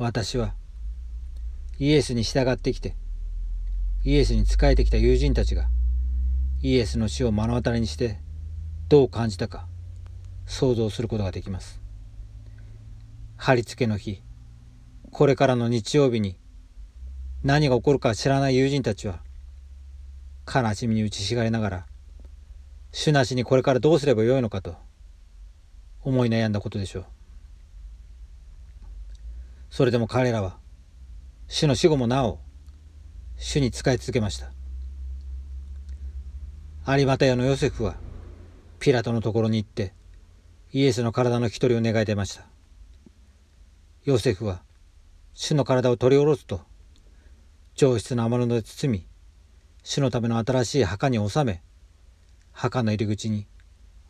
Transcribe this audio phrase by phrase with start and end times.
[0.00, 0.54] 私は。
[1.80, 2.96] イエスに従ってきて
[4.04, 5.68] イエスに仕えてきた友人たちが
[6.60, 8.18] イエスの死を目の当たりにして
[8.88, 9.66] どう感じたか
[10.46, 11.80] 想像することができます。
[13.36, 14.22] 貼り付けの日
[15.12, 16.36] これからの日曜日に
[17.42, 19.20] 何が起こるか知らない友人たちは
[20.52, 21.86] 悲しみに打ちひしがれながら
[22.92, 24.76] 主なしにこれからどうすればよいのかと
[26.02, 27.17] 思い悩んだことでしょう。
[29.70, 30.58] それでも彼らは
[31.46, 32.40] 主の死後もなお
[33.36, 34.52] 主に仕え続けました。
[36.86, 37.96] 有股屋のヨセフは
[38.80, 39.92] ピラトのところに行って
[40.72, 42.46] イエスの体の一人を願い出ました。
[44.04, 44.62] ヨセフは
[45.34, 46.62] 主の体を取り下ろすと
[47.74, 49.06] 上質な雨布で包み
[49.84, 51.62] 主のための新しい墓に収め
[52.52, 53.46] 墓の入り口に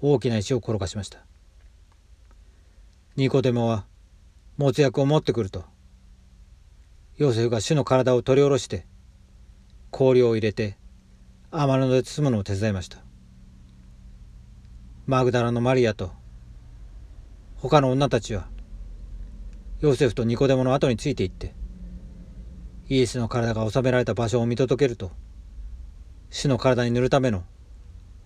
[0.00, 1.26] 大きな石を転がしました。
[3.16, 3.84] ニコデモは
[4.58, 5.64] 持つ薬を持ってくると。
[7.16, 8.86] ヨセフが主の体を取り下ろして
[9.90, 10.76] 氷を入れて
[11.50, 12.98] 雨布で包むのを手伝いました。
[15.06, 16.10] マグダラのマリアと
[17.56, 18.48] 他の女たちは
[19.80, 21.54] ヨセフとニコデモの後についていって
[22.88, 25.12] イエスの体が収められた場所を見届けると
[26.30, 27.44] 主の体に塗るための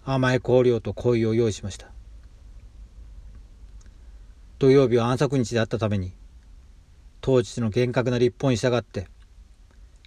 [0.05, 1.93] 甘い香料と香油を用意しました。
[4.59, 6.15] 土曜日は安息日であったために
[7.23, 9.07] 当日の厳格な立法に従って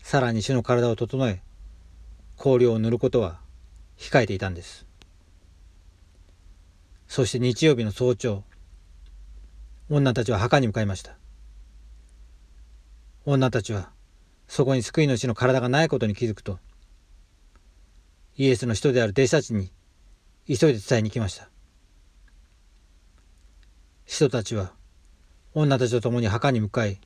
[0.03, 1.41] さらに主の体を整え
[2.37, 3.39] 香料を塗ることは
[3.97, 4.85] 控えていたんです。
[7.07, 8.43] そして日曜日の早朝
[9.89, 11.15] 女たちは墓に向かいました。
[13.25, 13.91] 女たちは
[14.49, 16.59] そこに救い主の体がないことに気づくと
[18.35, 19.71] イエスの人である弟子たちに
[20.47, 21.49] 急いで伝えに来ました。
[24.05, 24.73] 人たちは
[25.57, 26.99] 女たちと共に墓に向かい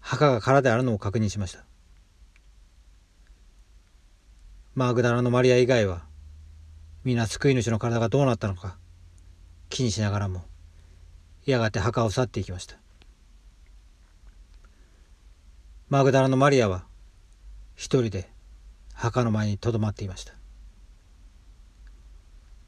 [0.00, 1.64] 墓が空であるのを確認しました。
[4.74, 6.02] マーグダラのマリア以外は
[7.04, 8.76] 皆救い主の体がどうなったのか
[9.70, 10.42] 気にしながらも
[11.46, 12.76] やがて墓を去っていきました。
[15.88, 16.84] マグダラのマリアは
[17.76, 18.28] 一人で
[18.92, 20.34] 墓の前にとどまっていました。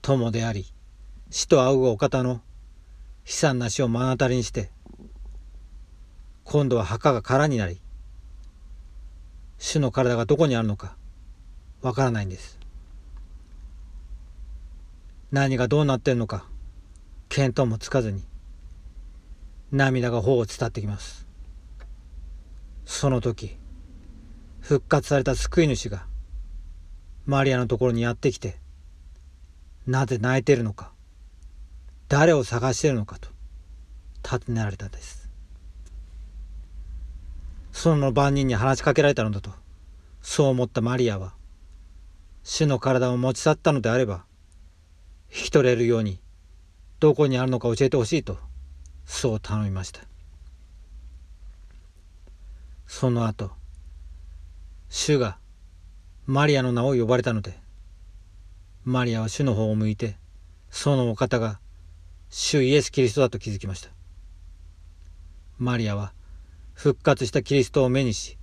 [0.02, 0.66] 友であり
[1.30, 2.40] 死と仰ぐお方の悲
[3.26, 4.70] 惨な死を目の当たりにして
[6.52, 7.80] 今度は墓が空になり
[9.58, 10.96] 主の体がどこにあるのか
[11.80, 12.58] わからないんです。
[15.30, 16.44] 何がどうなってんのか
[17.28, 18.24] 見当もつかずに
[19.70, 21.28] 涙が頬を伝ってきます。
[22.84, 23.56] その時
[24.60, 26.04] 復活された救い主が
[27.26, 28.58] マリアのところにやってきて
[29.86, 30.90] なぜ泣いてるのか
[32.08, 33.28] 誰を探してるのかと
[34.24, 35.19] 尋ねられたんです。
[37.80, 39.52] その番人に話しかけられたのだと。
[40.20, 41.32] そう思ったマリアは
[42.42, 44.26] 主の体を持ち去ったのであれば
[45.34, 46.20] 引き取れるように
[46.98, 48.36] どこにあるのか教えてほしいと
[49.06, 50.02] そう頼みました。
[52.86, 53.50] その後
[54.90, 55.38] 主が
[56.26, 57.58] マリアの名を呼ばれたので
[58.84, 60.18] マリアは主の方を向いて
[60.68, 61.60] そのお方が
[62.28, 63.88] 主イエス・キリストだと気づきました。
[65.56, 66.12] マリアは
[66.82, 68.38] 復活したキリストを目にし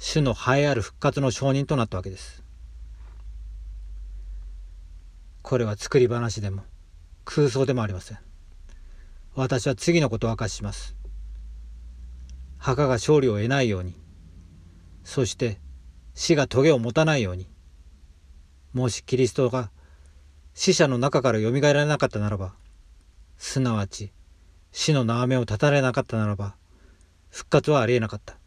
[0.00, 2.42] 主の栄えある復活の証人となったわけです。
[5.42, 6.64] これは作り話でも
[7.24, 8.18] 空想でもありません。
[9.36, 10.96] 私は次のことを明かしします。
[12.58, 13.94] 墓が勝利を得ないように
[15.04, 15.60] そして
[16.14, 17.48] 死が棘を持たないように
[18.72, 19.70] もしキリストが
[20.52, 22.54] 死者の中からよみがえられなかったならば
[23.38, 24.10] すなわち
[24.72, 26.56] 死の縄目を断たれなかったならば
[27.36, 28.38] 復活はありえなかった。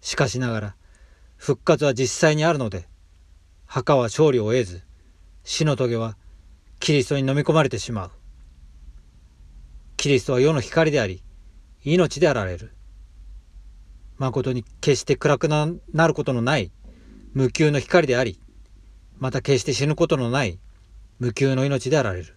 [0.00, 0.76] しかしながら
[1.36, 2.86] 復活は実際にあるので
[3.64, 4.84] 墓は勝利を得ず
[5.42, 6.16] 死の棘は
[6.78, 8.10] キリストに飲み込まれてしまう。
[9.96, 11.24] キリストは世の光であり
[11.82, 12.72] 命であられる。
[14.18, 15.66] 誠に決して暗くな
[16.06, 16.70] ることのない
[17.34, 18.38] 無休の光であり、
[19.18, 20.60] また決して死ぬことのない
[21.18, 22.36] 無休の命であられる。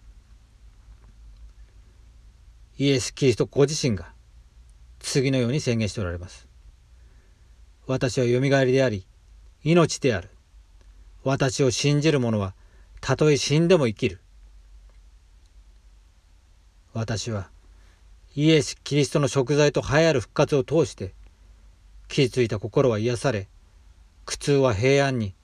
[2.76, 4.12] イエス・キリストご自身が
[5.00, 6.46] 次のように宣言しておられます。
[7.86, 9.04] 私はよみがえりであり、
[9.64, 10.28] 命である。
[11.24, 12.54] 私を信じる者は、
[13.00, 14.20] たとえ死んでも生きる。
[16.92, 17.50] 私は、
[18.36, 21.14] イエス・キリストの食材と栄える復活を通して、
[22.10, 23.48] 傷ついた心は癒され
[24.26, 25.34] 苦痛は平安に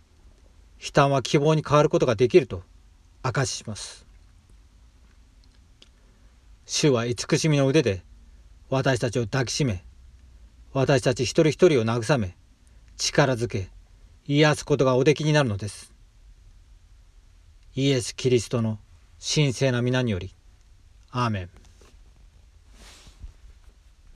[0.80, 2.64] 悲嘆は希望に変わることができると
[3.22, 4.04] 証しします
[6.66, 8.02] 主は慈しみの腕で
[8.68, 9.84] 私たちを抱きしめ
[10.72, 12.36] 私たち一人一人を慰め
[12.96, 13.68] 力づけ
[14.26, 15.92] 癒すことがおできになるのです。
[17.76, 18.78] イエス・キリストの
[19.20, 20.34] 神聖な皆により
[21.12, 21.65] アーメン。